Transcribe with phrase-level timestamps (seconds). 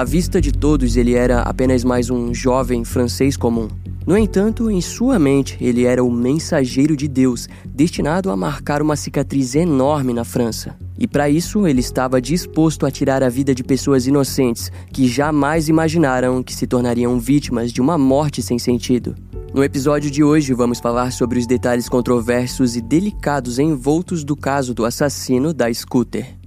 [0.00, 3.68] À vista de todos, ele era apenas mais um jovem francês comum.
[4.06, 8.96] No entanto, em sua mente, ele era o mensageiro de Deus, destinado a marcar uma
[8.96, 10.74] cicatriz enorme na França.
[10.98, 15.68] E para isso, ele estava disposto a tirar a vida de pessoas inocentes que jamais
[15.68, 19.14] imaginaram que se tornariam vítimas de uma morte sem sentido.
[19.52, 24.72] No episódio de hoje, vamos falar sobre os detalhes controversos e delicados envoltos do caso
[24.72, 26.39] do assassino da scooter.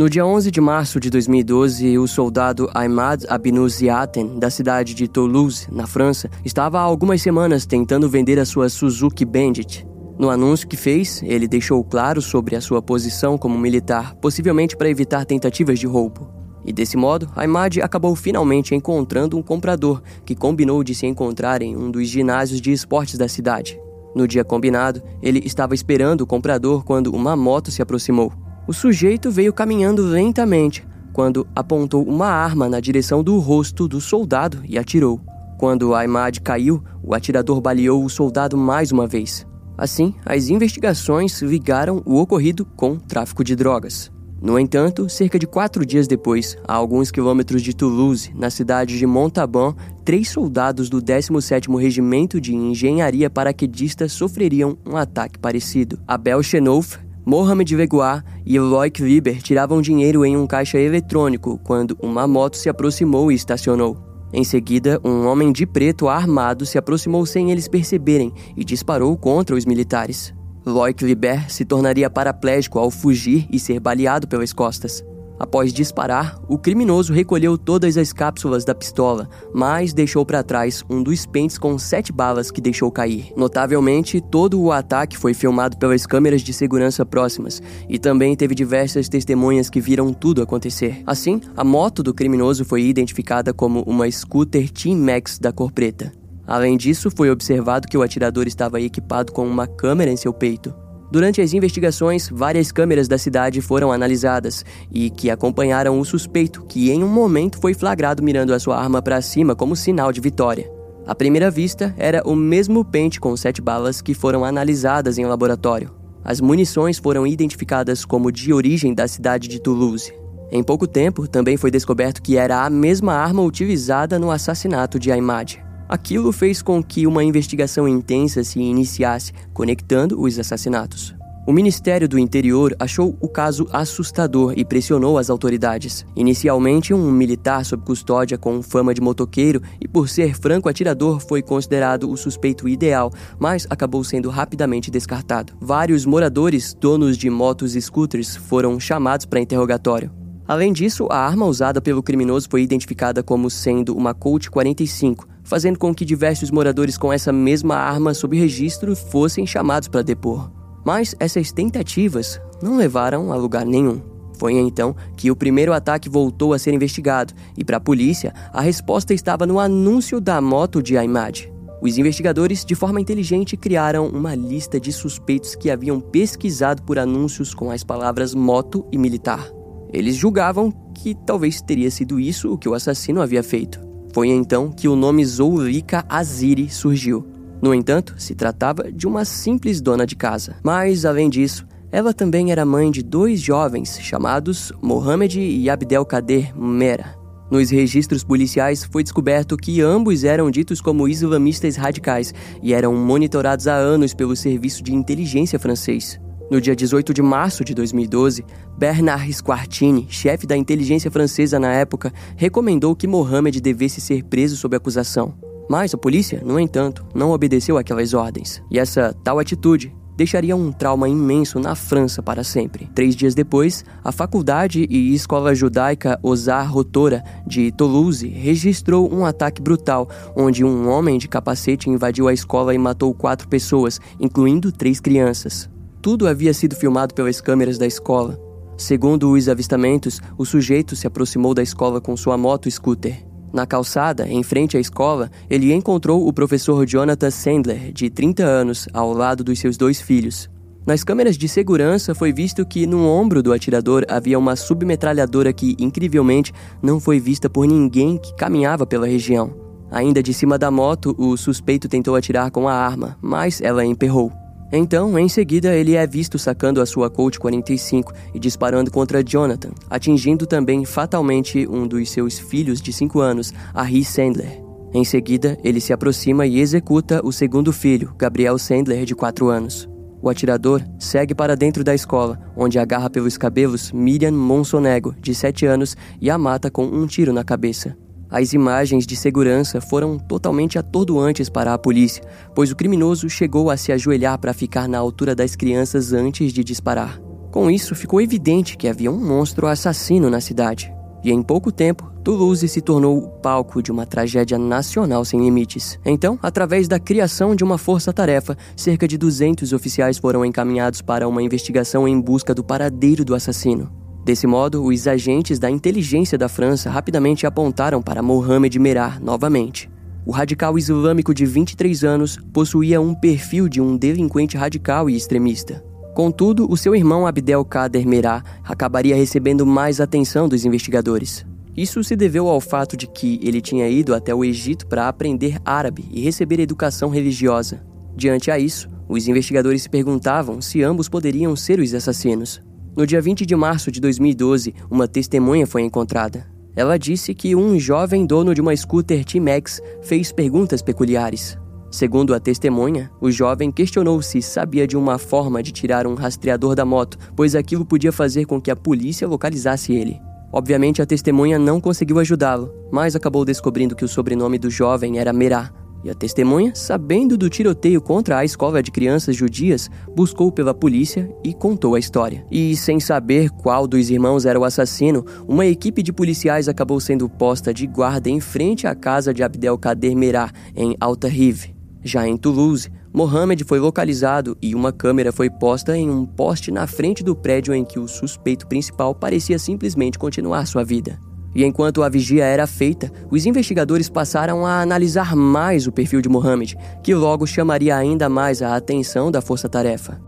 [0.00, 5.68] No dia 11 de março de 2012, o soldado Ahmad Abnouziaten, da cidade de Toulouse,
[5.70, 9.86] na França, estava há algumas semanas tentando vender a sua Suzuki Bandit.
[10.18, 14.88] No anúncio que fez, ele deixou claro sobre a sua posição como militar, possivelmente para
[14.88, 16.30] evitar tentativas de roubo.
[16.64, 21.76] E desse modo, Ahmad acabou finalmente encontrando um comprador que combinou de se encontrar em
[21.76, 23.78] um dos ginásios de esportes da cidade.
[24.16, 28.32] No dia combinado, ele estava esperando o comprador quando uma moto se aproximou.
[28.70, 34.60] O sujeito veio caminhando lentamente quando apontou uma arma na direção do rosto do soldado
[34.64, 35.20] e atirou.
[35.58, 39.44] Quando Ahmad caiu, o atirador baleou o soldado mais uma vez.
[39.76, 44.08] Assim, as investigações ligaram o ocorrido com tráfico de drogas.
[44.40, 49.04] No entanto, cerca de quatro dias depois, a alguns quilômetros de Toulouse, na cidade de
[49.04, 55.98] Montauban, três soldados do 17º Regimento de Engenharia Paraquedista sofreriam um ataque parecido.
[56.06, 62.26] Abel Chenouf Mohamed Vegoar e Loic Weber tiravam dinheiro em um caixa eletrônico quando uma
[62.26, 63.96] moto se aproximou e estacionou.
[64.32, 69.54] Em seguida, um homem de preto armado se aproximou sem eles perceberem e disparou contra
[69.54, 70.34] os militares.
[70.66, 75.00] Loic Weber se tornaria paraplégico ao fugir e ser baleado pelas costas.
[75.40, 81.02] Após disparar, o criminoso recolheu todas as cápsulas da pistola, mas deixou para trás um
[81.02, 83.32] dos pentes com sete balas que deixou cair.
[83.34, 89.08] Notavelmente, todo o ataque foi filmado pelas câmeras de segurança próximas e também teve diversas
[89.08, 91.02] testemunhas que viram tudo acontecer.
[91.06, 96.12] Assim, a moto do criminoso foi identificada como uma scooter Team Max da cor preta.
[96.46, 100.74] Além disso, foi observado que o atirador estava equipado com uma câmera em seu peito.
[101.10, 106.90] Durante as investigações, várias câmeras da cidade foram analisadas e que acompanharam o suspeito, que
[106.90, 110.70] em um momento foi flagrado mirando a sua arma para cima como sinal de vitória.
[111.04, 115.90] À primeira vista, era o mesmo pente com sete balas que foram analisadas em laboratório.
[116.22, 120.14] As munições foram identificadas como de origem da cidade de Toulouse.
[120.52, 125.10] Em pouco tempo, também foi descoberto que era a mesma arma utilizada no assassinato de
[125.10, 125.60] Aimad.
[125.90, 131.16] Aquilo fez com que uma investigação intensa se iniciasse, conectando os assassinatos.
[131.48, 136.06] O Ministério do Interior achou o caso assustador e pressionou as autoridades.
[136.14, 141.42] Inicialmente, um militar sob custódia com fama de motoqueiro e por ser franco atirador foi
[141.42, 145.54] considerado o suspeito ideal, mas acabou sendo rapidamente descartado.
[145.60, 150.12] Vários moradores, donos de motos e scooters, foram chamados para interrogatório.
[150.46, 155.80] Além disso, a arma usada pelo criminoso foi identificada como sendo uma Colt 45, fazendo
[155.80, 160.48] com que diversos moradores com essa mesma arma sob registro fossem chamados para depor.
[160.86, 164.00] Mas essas tentativas não levaram a lugar nenhum.
[164.38, 168.60] Foi então que o primeiro ataque voltou a ser investigado, e para a polícia, a
[168.60, 171.52] resposta estava no anúncio da moto de Aimad.
[171.82, 177.52] Os investigadores, de forma inteligente, criaram uma lista de suspeitos que haviam pesquisado por anúncios
[177.52, 179.50] com as palavras moto e militar.
[179.92, 183.89] Eles julgavam que talvez teria sido isso o que o assassino havia feito.
[184.12, 187.26] Foi então que o nome Zoulika Aziri surgiu.
[187.62, 190.56] No entanto, se tratava de uma simples dona de casa.
[190.62, 196.56] Mas, além disso, ela também era mãe de dois jovens chamados Mohamed e Abdel Kader
[196.58, 197.18] Mera.
[197.50, 202.32] Nos registros policiais foi descoberto que ambos eram ditos como islamistas radicais
[202.62, 206.20] e eram monitorados há anos pelo serviço de inteligência francês.
[206.50, 208.44] No dia 18 de março de 2012,
[208.76, 214.74] Bernard Squartini, chefe da inteligência francesa na época, recomendou que Mohamed devesse ser preso sob
[214.74, 215.32] acusação.
[215.68, 218.60] Mas a polícia, no entanto, não obedeceu aquelas ordens.
[218.68, 222.90] E essa tal atitude deixaria um trauma imenso na França para sempre.
[222.96, 229.62] Três dias depois, a faculdade e escola judaica Ozar Rotora de Toulouse registrou um ataque
[229.62, 234.98] brutal, onde um homem de capacete invadiu a escola e matou quatro pessoas, incluindo três
[234.98, 235.70] crianças.
[236.02, 238.40] Tudo havia sido filmado pelas câmeras da escola.
[238.76, 243.22] Segundo os avistamentos, o sujeito se aproximou da escola com sua moto scooter.
[243.52, 248.88] Na calçada, em frente à escola, ele encontrou o professor Jonathan Sandler, de 30 anos,
[248.94, 250.48] ao lado dos seus dois filhos.
[250.86, 255.76] Nas câmeras de segurança foi visto que no ombro do atirador havia uma submetralhadora que,
[255.78, 259.54] incrivelmente, não foi vista por ninguém que caminhava pela região.
[259.90, 264.39] Ainda de cima da moto, o suspeito tentou atirar com a arma, mas ela emperrou.
[264.72, 269.70] Então, em seguida, ele é visto sacando a sua Colt 45 e disparando contra Jonathan,
[269.88, 274.62] atingindo também fatalmente um dos seus filhos de 5 anos, Harry Sandler.
[274.92, 279.88] Em seguida, ele se aproxima e executa o segundo filho, Gabriel Sandler, de 4 anos.
[280.22, 285.64] O atirador segue para dentro da escola, onde agarra pelos cabelos Miriam Monsonego, de 7
[285.66, 287.96] anos, e a mata com um tiro na cabeça.
[288.30, 292.22] As imagens de segurança foram totalmente atordoantes para a polícia,
[292.54, 296.62] pois o criminoso chegou a se ajoelhar para ficar na altura das crianças antes de
[296.62, 297.20] disparar.
[297.50, 300.92] Com isso, ficou evidente que havia um monstro assassino na cidade.
[301.24, 305.98] E em pouco tempo, Toulouse se tornou o palco de uma tragédia nacional sem limites.
[306.04, 311.42] Então, através da criação de uma força-tarefa, cerca de 200 oficiais foram encaminhados para uma
[311.42, 313.90] investigação em busca do paradeiro do assassino.
[314.30, 319.90] Desse modo, os agentes da inteligência da França rapidamente apontaram para Mohamed Merah novamente.
[320.24, 325.84] O radical islâmico de 23 anos possuía um perfil de um delinquente radical e extremista.
[326.14, 331.44] Contudo, o seu irmão Abdel Kader Merah acabaria recebendo mais atenção dos investigadores.
[331.76, 335.58] Isso se deveu ao fato de que ele tinha ido até o Egito para aprender
[335.64, 337.82] árabe e receber educação religiosa.
[338.14, 342.62] Diante a isso, os investigadores se perguntavam se ambos poderiam ser os assassinos.
[342.96, 346.46] No dia 20 de março de 2012, uma testemunha foi encontrada.
[346.74, 351.56] Ela disse que um jovem dono de uma scooter T-Max fez perguntas peculiares.
[351.90, 356.74] Segundo a testemunha, o jovem questionou se sabia de uma forma de tirar um rastreador
[356.74, 360.20] da moto, pois aquilo podia fazer com que a polícia localizasse ele.
[360.52, 365.32] Obviamente, a testemunha não conseguiu ajudá-lo, mas acabou descobrindo que o sobrenome do jovem era
[365.32, 365.72] Merá.
[366.02, 371.30] E a testemunha, sabendo do tiroteio contra a escola de crianças judias, buscou pela polícia
[371.44, 372.44] e contou a história.
[372.50, 377.28] E sem saber qual dos irmãos era o assassino, uma equipe de policiais acabou sendo
[377.28, 381.74] posta de guarda em frente à casa de Abdelkader Merá, em Alta Rive.
[382.02, 386.86] Já em Toulouse, Mohamed foi localizado e uma câmera foi posta em um poste na
[386.86, 391.18] frente do prédio em que o suspeito principal parecia simplesmente continuar sua vida.
[391.54, 396.28] E enquanto a vigia era feita, os investigadores passaram a analisar mais o perfil de
[396.28, 400.20] Mohamed, que logo chamaria ainda mais a atenção da força-tarefa.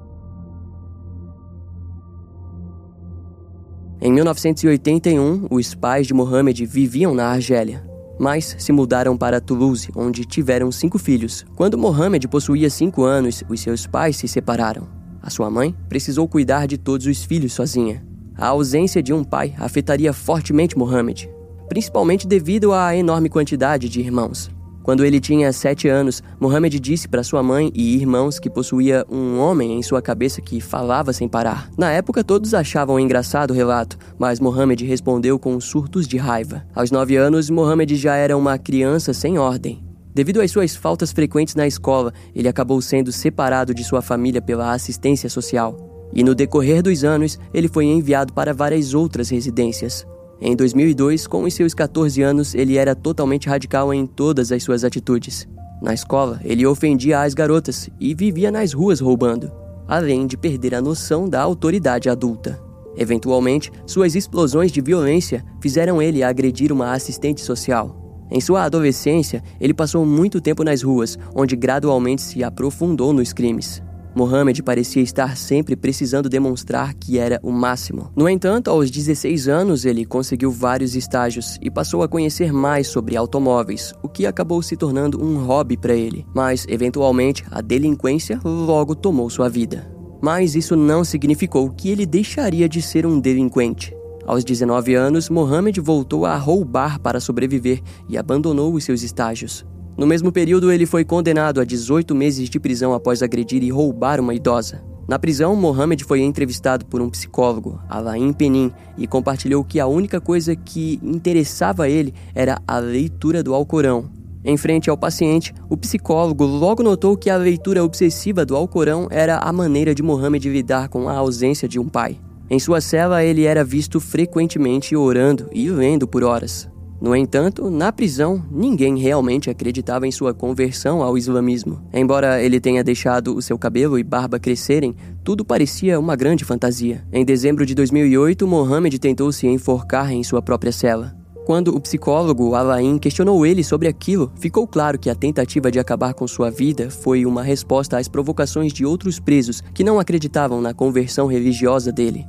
[4.01, 7.93] Em 1981, os pais de Mohamed viviam na Argélia
[8.23, 11.45] mas se mudaram para Toulouse, onde tiveram cinco filhos.
[11.57, 14.87] Quando Mohamed possuía cinco anos, os seus pais se separaram.
[15.21, 18.12] A sua mãe precisou cuidar de todos os filhos sozinha.
[18.37, 21.31] A ausência de um pai afetaria fortemente Mohamed,
[21.69, 24.51] principalmente devido à enorme quantidade de irmãos.
[24.83, 29.39] Quando ele tinha sete anos, Mohammed disse para sua mãe e irmãos que possuía um
[29.39, 31.71] homem em sua cabeça que falava sem parar.
[31.79, 36.65] Na época, todos achavam engraçado o relato, mas Mohammed respondeu com surtos de raiva.
[36.75, 39.85] Aos nove anos, Mohammed já era uma criança sem ordem.
[40.13, 44.73] Devido às suas faltas frequentes na escola, ele acabou sendo separado de sua família pela
[44.73, 45.92] assistência social.
[46.15, 50.07] E no decorrer dos anos, ele foi enviado para várias outras residências.
[50.41, 54.85] Em 2002, com os seus 14 anos, ele era totalmente radical em todas as suas
[54.85, 55.49] atitudes.
[55.81, 59.51] Na escola, ele ofendia as garotas e vivia nas ruas roubando,
[59.87, 62.61] além de perder a noção da autoridade adulta.
[62.97, 68.27] Eventualmente, suas explosões de violência fizeram ele agredir uma assistente social.
[68.31, 73.83] Em sua adolescência, ele passou muito tempo nas ruas, onde gradualmente se aprofundou nos crimes.
[74.15, 78.11] Mohamed parecia estar sempre precisando demonstrar que era o máximo.
[78.15, 83.17] No entanto, aos 16 anos, ele conseguiu vários estágios e passou a conhecer mais sobre
[83.17, 86.27] automóveis, o que acabou se tornando um hobby para ele.
[86.35, 89.91] Mas, eventualmente, a delinquência logo tomou sua vida.
[90.21, 93.95] Mas isso não significou que ele deixaria de ser um delinquente.
[94.25, 99.67] Aos 19 anos, Mohamed voltou a roubar para sobreviver e abandonou os seus estágios.
[99.97, 104.21] No mesmo período, ele foi condenado a 18 meses de prisão após agredir e roubar
[104.21, 104.83] uma idosa.
[105.07, 110.21] Na prisão, Mohamed foi entrevistado por um psicólogo, Alain Penin, e compartilhou que a única
[110.21, 114.09] coisa que interessava a ele era a leitura do Alcorão.
[114.45, 119.39] Em frente ao paciente, o psicólogo logo notou que a leitura obsessiva do Alcorão era
[119.39, 122.19] a maneira de Mohamed lidar com a ausência de um pai.
[122.49, 126.72] Em sua cela, ele era visto frequentemente orando e lendo por horas.
[127.03, 131.83] No entanto, na prisão, ninguém realmente acreditava em sua conversão ao islamismo.
[131.93, 134.95] Embora ele tenha deixado o seu cabelo e barba crescerem,
[135.25, 137.05] tudo parecia uma grande fantasia.
[137.13, 141.13] Em dezembro de 2008, Mohammed tentou se enforcar em sua própria cela.
[141.45, 146.15] Quando o psicólogo Alain questionou ele sobre aquilo, ficou claro que a tentativa de acabar
[146.15, 150.73] com sua vida foi uma resposta às provocações de outros presos que não acreditavam na
[150.73, 152.25] conversão religiosa dele.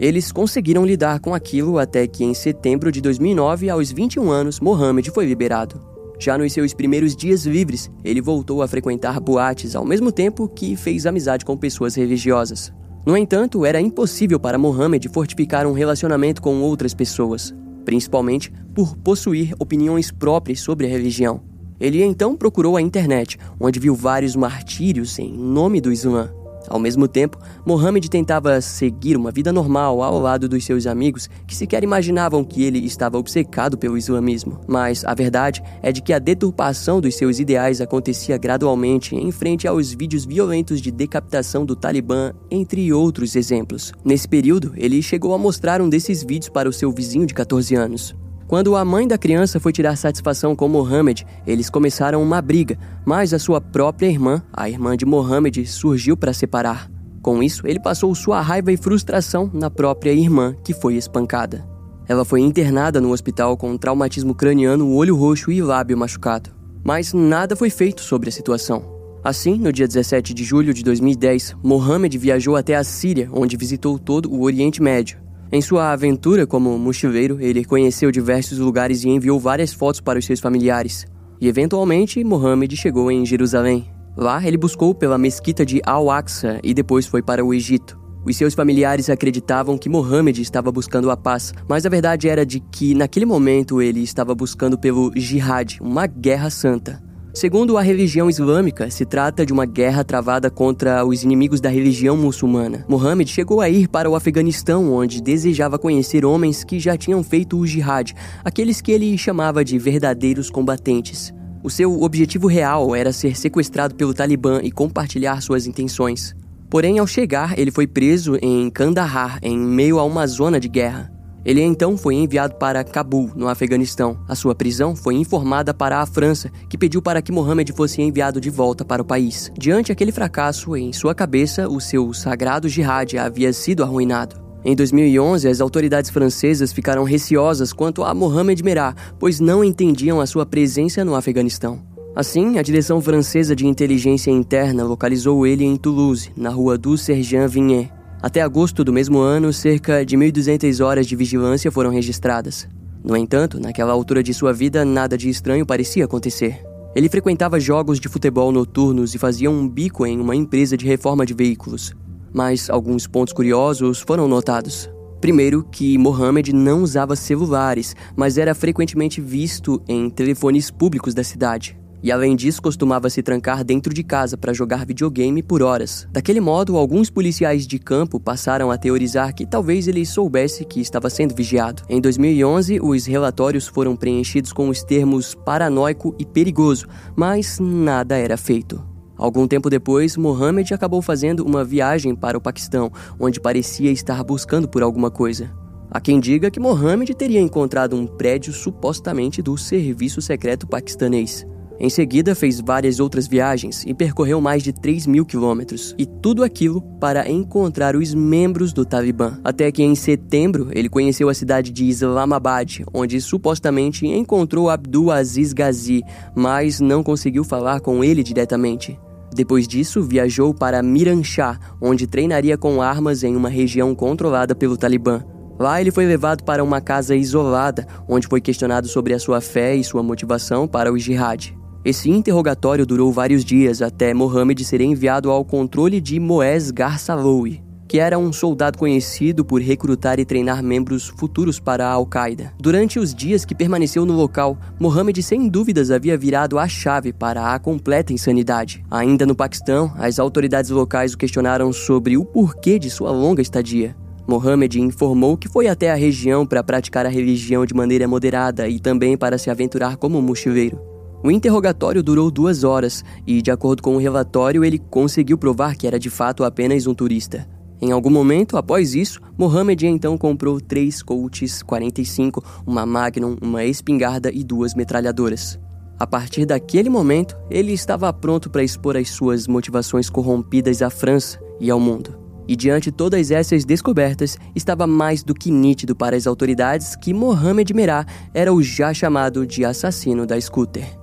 [0.00, 5.10] Eles conseguiram lidar com aquilo até que, em setembro de 2009, aos 21 anos, Mohammed
[5.10, 5.78] foi liberado.
[6.18, 10.74] Já nos seus primeiros dias livres, ele voltou a frequentar boates ao mesmo tempo que
[10.74, 12.72] fez amizade com pessoas religiosas.
[13.04, 17.54] No entanto, era impossível para Mohammed fortificar um relacionamento com outras pessoas,
[17.84, 21.42] principalmente por possuir opiniões próprias sobre a religião.
[21.78, 26.39] Ele então procurou a internet, onde viu vários martírios em nome do Islã.
[26.70, 27.36] Ao mesmo tempo,
[27.66, 32.62] Mohammed tentava seguir uma vida normal ao lado dos seus amigos que sequer imaginavam que
[32.62, 34.60] ele estava obcecado pelo islamismo.
[34.68, 39.66] Mas a verdade é de que a deturpação dos seus ideais acontecia gradualmente em frente
[39.66, 43.92] aos vídeos violentos de decapitação do Talibã, entre outros exemplos.
[44.04, 47.74] Nesse período, ele chegou a mostrar um desses vídeos para o seu vizinho de 14
[47.74, 48.14] anos.
[48.50, 52.76] Quando a mãe da criança foi tirar satisfação com Mohammed, eles começaram uma briga,
[53.06, 56.90] mas a sua própria irmã, a irmã de Mohammed, surgiu para separar.
[57.22, 61.64] Com isso, ele passou sua raiva e frustração na própria irmã, que foi espancada.
[62.08, 66.50] Ela foi internada no hospital com traumatismo craniano, olho roxo e lábio machucado.
[66.82, 68.82] Mas nada foi feito sobre a situação.
[69.22, 73.96] Assim, no dia 17 de julho de 2010, Mohammed viajou até a Síria, onde visitou
[73.96, 75.29] todo o Oriente Médio.
[75.52, 80.24] Em sua aventura como mochileiro, ele conheceu diversos lugares e enviou várias fotos para os
[80.24, 81.06] seus familiares.
[81.40, 83.90] E eventualmente, Mohammed chegou em Jerusalém.
[84.16, 87.98] Lá, ele buscou pela mesquita de Al-Aqsa e depois foi para o Egito.
[88.24, 92.60] Os seus familiares acreditavam que Mohammed estava buscando a paz, mas a verdade era de
[92.60, 97.02] que naquele momento ele estava buscando pelo jihad, uma guerra santa.
[97.32, 102.16] Segundo a religião islâmica, se trata de uma guerra travada contra os inimigos da religião
[102.16, 102.84] muçulmana.
[102.88, 107.56] Muhammad chegou a ir para o Afeganistão, onde desejava conhecer homens que já tinham feito
[107.56, 111.32] o jihad, aqueles que ele chamava de verdadeiros combatentes.
[111.62, 116.34] O seu objetivo real era ser sequestrado pelo Talibã e compartilhar suas intenções.
[116.68, 121.19] Porém, ao chegar, ele foi preso em Kandahar, em meio a uma zona de guerra.
[121.44, 124.18] Ele então foi enviado para Cabul, no Afeganistão.
[124.28, 128.40] A sua prisão foi informada para a França, que pediu para que Mohammed fosse enviado
[128.40, 129.50] de volta para o país.
[129.58, 134.36] Diante aquele fracasso, em sua cabeça, o seu sagrado jihad havia sido arruinado.
[134.62, 140.26] Em 2011, as autoridades francesas ficaram receosas quanto a Mohamed Merah, pois não entendiam a
[140.26, 141.80] sua presença no Afeganistão.
[142.14, 147.48] Assim, a direção francesa de inteligência interna localizou ele em Toulouse, na rua do Sergent
[147.48, 147.90] Vignet.
[148.22, 152.68] Até agosto do mesmo ano, cerca de 1.200 horas de vigilância foram registradas.
[153.02, 156.62] No entanto, naquela altura de sua vida, nada de estranho parecia acontecer.
[156.94, 161.24] Ele frequentava jogos de futebol noturnos e fazia um bico em uma empresa de reforma
[161.24, 161.94] de veículos.
[162.30, 164.90] Mas alguns pontos curiosos foram notados.
[165.18, 171.79] Primeiro, que Mohammed não usava celulares, mas era frequentemente visto em telefones públicos da cidade.
[172.02, 176.08] E além disso, costumava se trancar dentro de casa para jogar videogame por horas.
[176.10, 181.10] Daquele modo, alguns policiais de campo passaram a teorizar que talvez ele soubesse que estava
[181.10, 181.82] sendo vigiado.
[181.88, 188.36] Em 2011, os relatórios foram preenchidos com os termos paranoico e perigoso, mas nada era
[188.36, 188.82] feito.
[189.20, 194.66] Algum tempo depois, Mohammed acabou fazendo uma viagem para o Paquistão, onde parecia estar buscando
[194.66, 195.52] por alguma coisa.
[195.90, 201.44] Há quem diga que Mohammed teria encontrado um prédio supostamente do serviço secreto paquistanês.
[201.82, 206.44] Em seguida, fez várias outras viagens e percorreu mais de 3 mil quilômetros, e tudo
[206.44, 209.40] aquilo para encontrar os membros do Talibã.
[209.42, 215.54] Até que em setembro, ele conheceu a cidade de Islamabad, onde supostamente encontrou Abdul Aziz
[215.54, 216.02] Ghazi,
[216.36, 219.00] mas não conseguiu falar com ele diretamente.
[219.32, 225.24] Depois disso, viajou para Miranshah, onde treinaria com armas em uma região controlada pelo Talibã.
[225.58, 229.74] Lá ele foi levado para uma casa isolada, onde foi questionado sobre a sua fé
[229.74, 231.58] e sua motivação para o jihad.
[231.82, 237.98] Esse interrogatório durou vários dias até Mohammed ser enviado ao controle de Moez Garsaloui, que
[237.98, 242.52] era um soldado conhecido por recrutar e treinar membros futuros para a Al-Qaeda.
[242.60, 247.54] Durante os dias que permaneceu no local, Mohammed sem dúvidas havia virado a chave para
[247.54, 248.84] a completa insanidade.
[248.90, 253.96] Ainda no Paquistão, as autoridades locais o questionaram sobre o porquê de sua longa estadia.
[254.28, 258.78] Mohammed informou que foi até a região para praticar a religião de maneira moderada e
[258.78, 260.89] também para se aventurar como mochileiro.
[261.22, 265.86] O interrogatório durou duas horas e, de acordo com o relatório, ele conseguiu provar que
[265.86, 267.46] era de fato apenas um turista.
[267.82, 274.30] Em algum momento após isso, Mohamed então comprou três Colts 45, uma Magnum, uma espingarda
[274.32, 275.58] e duas metralhadoras.
[275.98, 281.38] A partir daquele momento, ele estava pronto para expor as suas motivações corrompidas à França
[281.60, 282.18] e ao mundo.
[282.48, 287.72] E diante todas essas descobertas, estava mais do que nítido para as autoridades que Mohamed
[287.74, 290.99] Merah era o já chamado de assassino da scooter.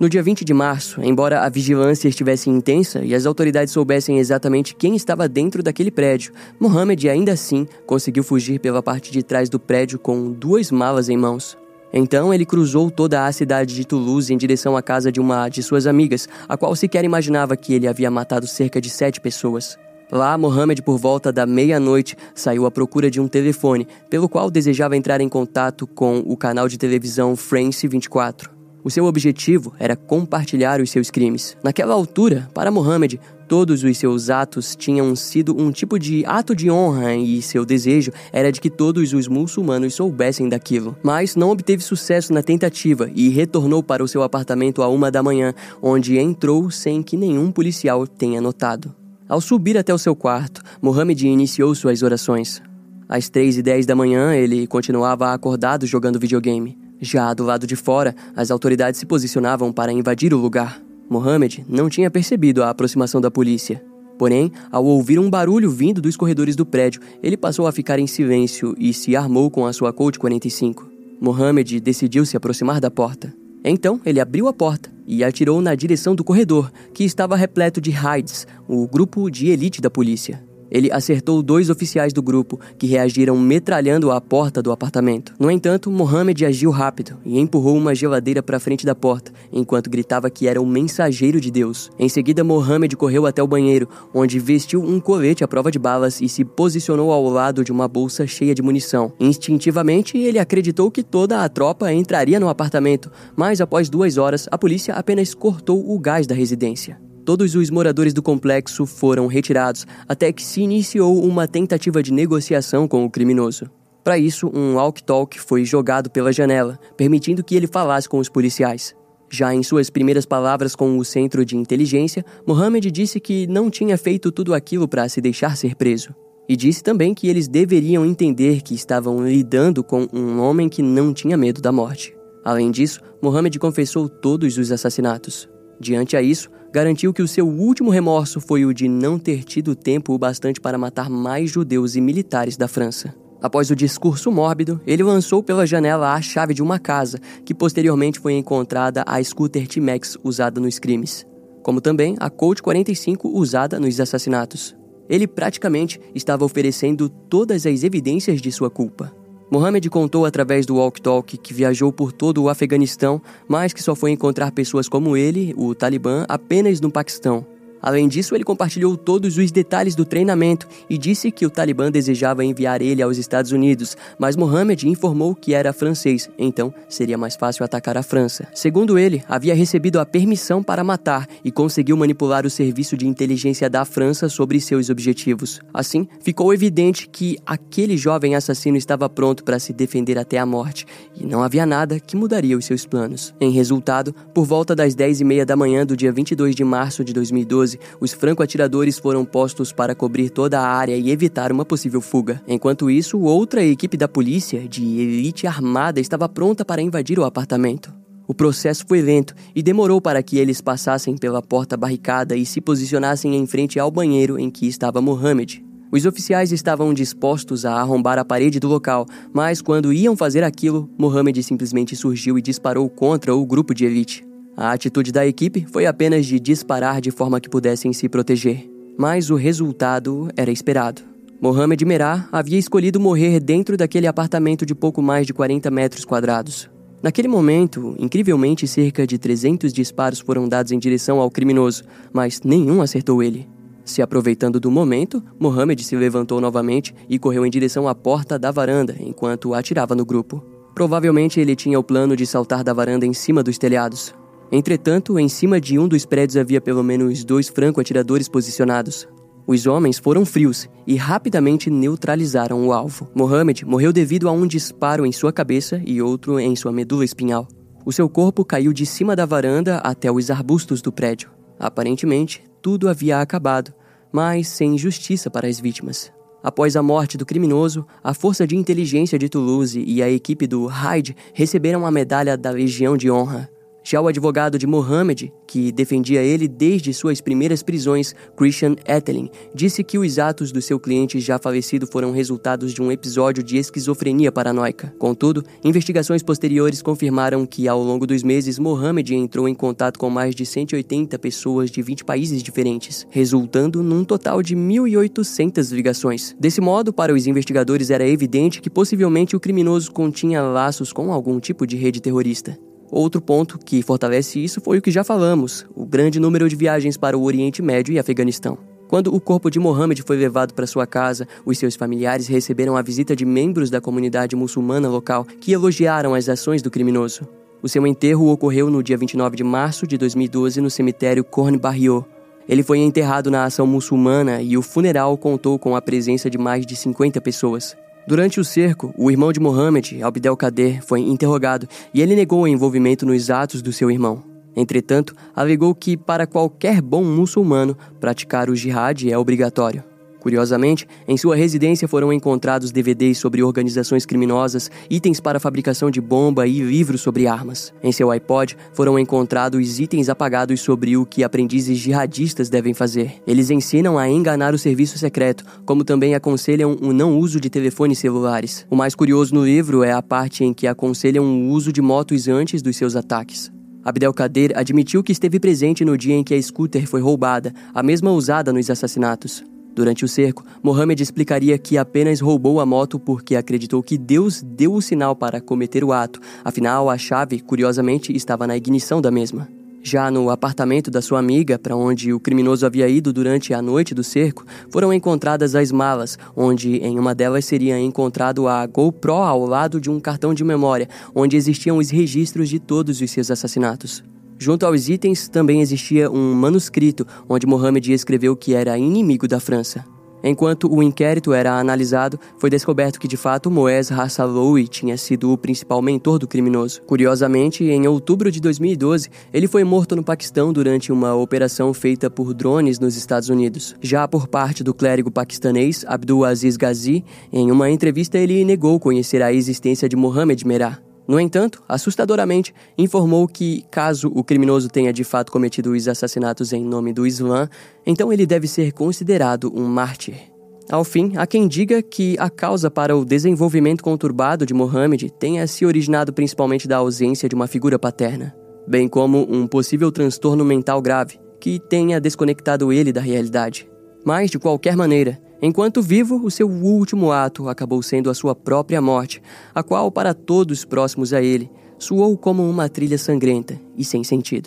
[0.00, 4.76] No dia 20 de março, embora a vigilância estivesse intensa e as autoridades soubessem exatamente
[4.76, 9.58] quem estava dentro daquele prédio, Mohamed ainda assim conseguiu fugir pela parte de trás do
[9.58, 11.58] prédio com duas malas em mãos.
[11.92, 15.64] Então ele cruzou toda a cidade de Toulouse em direção à casa de uma de
[15.64, 19.76] suas amigas, a qual sequer imaginava que ele havia matado cerca de sete pessoas.
[20.12, 24.96] Lá, Mohamed, por volta da meia-noite, saiu à procura de um telefone, pelo qual desejava
[24.96, 28.57] entrar em contato com o canal de televisão France 24.
[28.88, 31.54] O seu objetivo era compartilhar os seus crimes.
[31.62, 36.70] Naquela altura, para Mohammed, todos os seus atos tinham sido um tipo de ato de
[36.70, 40.96] honra e seu desejo era de que todos os muçulmanos soubessem daquilo.
[41.02, 45.22] Mas não obteve sucesso na tentativa e retornou para o seu apartamento a uma da
[45.22, 45.52] manhã,
[45.82, 48.94] onde entrou sem que nenhum policial tenha notado.
[49.28, 52.62] Ao subir até o seu quarto, Mohammed iniciou suas orações.
[53.06, 56.87] Às três e dez da manhã, ele continuava acordado jogando videogame.
[57.00, 60.82] Já do lado de fora, as autoridades se posicionavam para invadir o lugar.
[61.08, 63.82] Mohamed não tinha percebido a aproximação da polícia.
[64.18, 68.06] Porém, ao ouvir um barulho vindo dos corredores do prédio, ele passou a ficar em
[68.06, 70.90] silêncio e se armou com a sua Colt 45.
[71.20, 73.32] Mohamed decidiu se aproximar da porta.
[73.64, 77.90] Então, ele abriu a porta e atirou na direção do corredor, que estava repleto de
[77.90, 80.47] Hides, o grupo de elite da polícia.
[80.70, 85.34] Ele acertou dois oficiais do grupo, que reagiram metralhando a porta do apartamento.
[85.38, 90.30] No entanto, Mohamed agiu rápido e empurrou uma geladeira para frente da porta, enquanto gritava
[90.30, 91.90] que era o mensageiro de Deus.
[91.98, 96.20] Em seguida, Mohamed correu até o banheiro, onde vestiu um colete à prova de balas
[96.20, 99.12] e se posicionou ao lado de uma bolsa cheia de munição.
[99.18, 104.58] Instintivamente, ele acreditou que toda a tropa entraria no apartamento, mas após duas horas, a
[104.58, 107.07] polícia apenas cortou o gás da residência.
[107.28, 112.88] Todos os moradores do complexo foram retirados até que se iniciou uma tentativa de negociação
[112.88, 113.70] com o criminoso.
[114.02, 118.96] Para isso, um walk-talk foi jogado pela janela, permitindo que ele falasse com os policiais.
[119.30, 123.98] Já em suas primeiras palavras com o centro de inteligência, Mohammed disse que não tinha
[123.98, 126.14] feito tudo aquilo para se deixar ser preso.
[126.48, 131.12] E disse também que eles deveriam entender que estavam lidando com um homem que não
[131.12, 132.16] tinha medo da morte.
[132.42, 135.46] Além disso, Mohammed confessou todos os assassinatos.
[135.80, 139.74] Diante a isso, garantiu que o seu último remorso foi o de não ter tido
[139.74, 143.14] tempo o bastante para matar mais judeus e militares da França.
[143.40, 148.18] Após o discurso mórbido, ele lançou pela janela a chave de uma casa, que posteriormente
[148.18, 151.24] foi encontrada a scooter T-Max usada nos crimes,
[151.62, 154.76] como também a Colt 45 usada nos assassinatos.
[155.08, 159.14] Ele praticamente estava oferecendo todas as evidências de sua culpa.
[159.50, 163.94] Mohamed contou através do Walk Talk que viajou por todo o Afeganistão, mas que só
[163.94, 167.57] foi encontrar pessoas como ele, o Talibã, apenas no Paquistão.
[167.82, 172.44] Além disso, ele compartilhou todos os detalhes do treinamento e disse que o Talibã desejava
[172.44, 177.64] enviar ele aos Estados Unidos, mas Mohammed informou que era francês, então seria mais fácil
[177.64, 178.48] atacar a França.
[178.54, 183.68] Segundo ele, havia recebido a permissão para matar e conseguiu manipular o serviço de inteligência
[183.68, 185.60] da França sobre seus objetivos.
[185.72, 190.86] Assim, ficou evidente que aquele jovem assassino estava pronto para se defender até a morte
[191.14, 193.34] e não havia nada que mudaria os seus planos.
[193.40, 197.04] Em resultado, por volta das 10 e meia da manhã do dia 22 de março
[197.04, 201.64] de 2012, 2012, os franco-atiradores foram postos para cobrir toda a área e evitar uma
[201.64, 202.40] possível fuga.
[202.46, 207.92] Enquanto isso, outra equipe da polícia, de elite armada, estava pronta para invadir o apartamento.
[208.26, 212.60] O processo foi lento e demorou para que eles passassem pela porta barricada e se
[212.60, 215.64] posicionassem em frente ao banheiro em que estava Mohammed.
[215.90, 220.90] Os oficiais estavam dispostos a arrombar a parede do local, mas quando iam fazer aquilo,
[220.98, 224.27] Mohammed simplesmente surgiu e disparou contra o grupo de elite.
[224.60, 228.68] A atitude da equipe foi apenas de disparar de forma que pudessem se proteger.
[228.98, 231.00] Mas o resultado era esperado.
[231.40, 236.68] Mohamed Merah havia escolhido morrer dentro daquele apartamento de pouco mais de 40 metros quadrados.
[237.00, 242.82] Naquele momento, incrivelmente, cerca de 300 disparos foram dados em direção ao criminoso, mas nenhum
[242.82, 243.48] acertou ele.
[243.84, 248.50] Se aproveitando do momento, Mohamed se levantou novamente e correu em direção à porta da
[248.50, 250.44] varanda enquanto atirava no grupo.
[250.74, 254.12] Provavelmente ele tinha o plano de saltar da varanda em cima dos telhados,
[254.50, 259.06] Entretanto, em cima de um dos prédios havia pelo menos dois franco-atiradores posicionados.
[259.46, 263.10] Os homens foram frios e rapidamente neutralizaram o alvo.
[263.14, 267.46] Mohammed morreu devido a um disparo em sua cabeça e outro em sua medula espinhal.
[267.84, 271.30] O seu corpo caiu de cima da varanda até os arbustos do prédio.
[271.58, 273.72] Aparentemente, tudo havia acabado,
[274.12, 276.12] mas sem justiça para as vítimas.
[276.42, 280.66] Após a morte do criminoso, a Força de Inteligência de Toulouse e a equipe do
[280.66, 283.50] Hyde receberam a medalha da Legião de Honra.
[283.90, 289.82] Já o advogado de Mohammed, que defendia ele desde suas primeiras prisões, Christian Ethelin, disse
[289.82, 294.30] que os atos do seu cliente já falecido foram resultados de um episódio de esquizofrenia
[294.30, 294.92] paranoica.
[294.98, 300.34] Contudo, investigações posteriores confirmaram que ao longo dos meses Mohammed entrou em contato com mais
[300.34, 306.36] de 180 pessoas de 20 países diferentes, resultando num total de 1.800 ligações.
[306.38, 311.40] Desse modo, para os investigadores era evidente que possivelmente o criminoso continha laços com algum
[311.40, 312.67] tipo de rede terrorista.
[312.90, 316.96] Outro ponto que fortalece isso foi o que já falamos: o grande número de viagens
[316.96, 318.58] para o Oriente Médio e Afeganistão.
[318.88, 322.80] Quando o corpo de Mohammed foi levado para sua casa, os seus familiares receberam a
[322.80, 327.28] visita de membros da comunidade muçulmana local que elogiaram as ações do criminoso.
[327.62, 332.06] O seu enterro ocorreu no dia 29 de março de 2012 no cemitério Corne Barriot.
[332.48, 336.64] Ele foi enterrado na ação muçulmana e o funeral contou com a presença de mais
[336.64, 337.76] de 50 pessoas.
[338.08, 343.04] Durante o cerco, o irmão de Mohammed, Abdelkader, foi interrogado e ele negou o envolvimento
[343.04, 344.24] nos atos do seu irmão.
[344.56, 349.84] Entretanto, alegou que, para qualquer bom muçulmano, praticar o jihad é obrigatório.
[350.20, 356.46] Curiosamente, em sua residência foram encontrados DVDs sobre organizações criminosas, itens para fabricação de bomba
[356.46, 357.72] e livros sobre armas.
[357.82, 363.14] Em seu iPod foram encontrados itens apagados sobre o que aprendizes jihadistas devem fazer.
[363.26, 367.98] Eles ensinam a enganar o serviço secreto, como também aconselham o não uso de telefones
[367.98, 368.66] celulares.
[368.70, 372.28] O mais curioso no livro é a parte em que aconselham o uso de motos
[372.28, 373.50] antes dos seus ataques.
[373.84, 378.10] Abdelkader admitiu que esteve presente no dia em que a scooter foi roubada, a mesma
[378.10, 379.42] usada nos assassinatos.
[379.78, 384.74] Durante o cerco, Mohammed explicaria que apenas roubou a moto porque acreditou que Deus deu
[384.74, 389.48] o sinal para cometer o ato, afinal, a chave, curiosamente, estava na ignição da mesma.
[389.80, 393.94] Já no apartamento da sua amiga, para onde o criminoso havia ido durante a noite
[393.94, 399.46] do cerco, foram encontradas as malas, onde em uma delas seria encontrado a GoPro ao
[399.46, 404.02] lado de um cartão de memória, onde existiam os registros de todos os seus assassinatos.
[404.38, 409.84] Junto aos itens também existia um manuscrito onde Mohammed escreveu que era inimigo da França.
[410.22, 415.38] Enquanto o inquérito era analisado, foi descoberto que de fato Moez Hassaloui tinha sido o
[415.38, 416.82] principal mentor do criminoso.
[416.82, 422.34] Curiosamente, em outubro de 2012, ele foi morto no Paquistão durante uma operação feita por
[422.34, 423.76] drones nos Estados Unidos.
[423.80, 429.22] Já por parte do clérigo paquistanês Abdul Aziz Ghazi, em uma entrevista ele negou conhecer
[429.22, 430.87] a existência de Mohammed Merah.
[431.08, 436.62] No entanto, assustadoramente, informou que, caso o criminoso tenha de fato cometido os assassinatos em
[436.62, 437.48] nome do Islã,
[437.86, 440.30] então ele deve ser considerado um mártir.
[440.70, 445.46] Ao fim, há quem diga que a causa para o desenvolvimento conturbado de Mohammed tenha
[445.46, 450.82] se originado principalmente da ausência de uma figura paterna, bem como um possível transtorno mental
[450.82, 453.66] grave que tenha desconectado ele da realidade.
[454.04, 458.80] Mas, de qualquer maneira, Enquanto vivo, o seu último ato acabou sendo a sua própria
[458.80, 459.22] morte,
[459.54, 464.46] a qual, para todos próximos a ele, soou como uma trilha sangrenta e sem sentido.